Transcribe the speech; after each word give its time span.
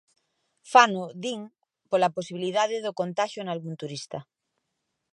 Fano, 0.71 1.03
din, 1.23 1.41
pola 1.89 2.13
posibilidade 2.17 2.83
do 2.85 2.91
contaxio 2.99 3.41
nalgún 3.43 3.75
turista. 3.81 4.19